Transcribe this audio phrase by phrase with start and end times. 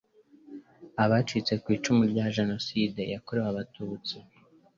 [1.03, 4.15] abcitse ku icumu rya jenoside yakorewe abatutsi